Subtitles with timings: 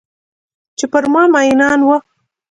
[0.77, 1.97] چې پر ما میینان وه